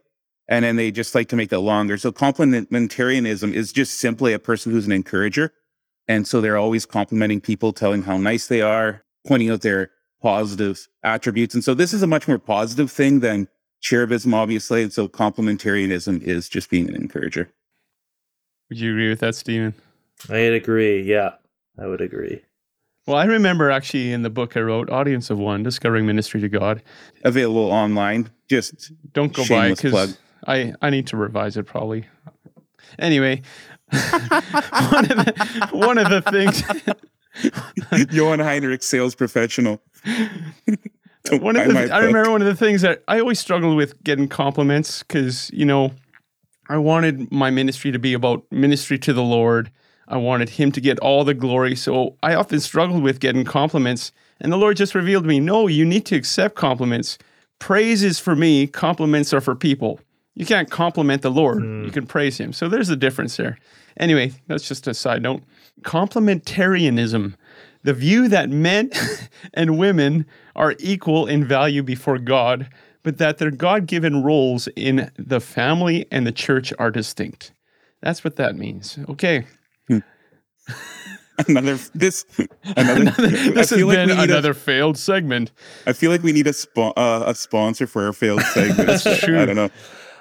[0.48, 1.98] and then they just like to make it longer.
[1.98, 5.52] So complementarianism is just simply a person who's an encourager,
[6.08, 9.90] and so they're always complimenting people, telling how nice they are, pointing out their
[10.22, 11.54] positive attributes.
[11.54, 13.48] And so this is a much more positive thing than
[13.80, 14.82] cherubism, obviously.
[14.82, 17.50] And so complementarianism is just being an encourager.
[18.68, 19.74] Would you agree with that, Stephen?
[20.28, 21.02] I'd agree.
[21.02, 21.34] Yeah,
[21.78, 22.42] I would agree.
[23.06, 26.48] Well, I remember actually in the book I wrote, Audience of One, Discovering Ministry to
[26.48, 26.82] God.
[27.22, 28.30] Available online.
[28.48, 32.06] Just Don't go Shameless by because I, I need to revise it probably.
[32.98, 33.42] Anyway,
[33.92, 36.62] one, of the, one of the things
[38.12, 39.80] Johan Heinrich, sales professional.
[41.32, 42.06] One of the, I book.
[42.06, 45.90] remember one of the things that I always struggled with getting compliments because you know
[46.68, 49.72] I wanted my ministry to be about ministry to the Lord.
[50.06, 54.12] I wanted Him to get all the glory, so I often struggled with getting compliments.
[54.40, 57.18] And the Lord just revealed to me, no, you need to accept compliments.
[57.58, 59.98] Praise is for me, compliments are for people.
[60.36, 62.52] You can't compliment the Lord, you can praise Him.
[62.52, 63.58] So there's a difference there.
[63.98, 65.42] Anyway, that's just a side note.
[65.82, 67.34] Complementarianism,
[67.82, 68.90] the view that men
[69.54, 72.68] and women are equal in value before God,
[73.02, 77.52] but that their God given roles in the family and the church are distinct.
[78.02, 78.98] That's what that means.
[79.08, 79.46] Okay.
[81.48, 82.24] another this
[82.76, 83.10] another.
[83.10, 85.52] this I has feel like been we need another failed segment.
[85.86, 88.86] A, I feel like we need a spo- uh, a sponsor for our failed segment.
[88.86, 89.40] That's true.
[89.40, 89.70] I don't know.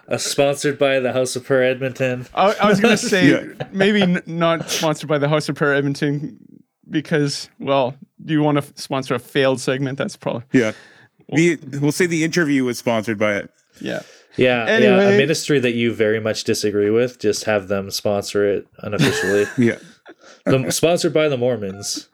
[0.08, 2.28] Uh, sponsored by the House of Prayer Edmonton.
[2.36, 3.68] I, I was going to say Yeah.
[3.72, 6.38] maybe n- not sponsored by the House of Prayer Edmonton
[6.90, 9.98] because, well, do you want to sponsor a failed segment?
[9.98, 10.74] That's probably, Yeah,
[11.30, 13.52] the, we'll say the interview was sponsored by it.
[13.82, 14.02] yeah.
[14.38, 14.72] Yeah, yeah.
[14.74, 15.16] Anyway.
[15.16, 19.46] A ministry that you very much disagree with, just have them sponsor it unofficially.
[19.58, 19.78] Yeah.
[20.46, 22.10] the, sponsored by the Mormons.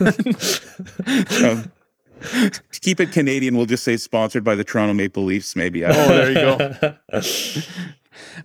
[1.44, 1.70] Um,
[2.22, 5.84] to keep it Canadian, we'll just say sponsored by the Toronto Maple Leafs, maybe.
[5.84, 6.96] I Oh, there you go.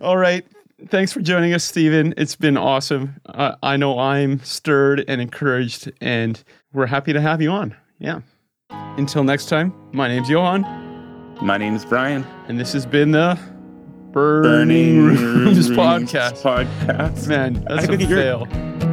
[0.00, 0.44] All right.
[0.88, 2.14] Thanks for joining us, Stephen.
[2.16, 3.16] It's been awesome.
[3.26, 7.74] Uh, I know I'm stirred and encouraged, and we're happy to have you on.
[7.98, 8.20] Yeah.
[8.70, 10.62] Until next time, my name's Johan,
[11.42, 12.24] My name is Brian.
[12.46, 13.38] and this has been the
[14.12, 16.42] Burning, Rooms podcast.
[16.42, 17.26] podcast.
[17.28, 18.87] Man, that's I a think you're- fail.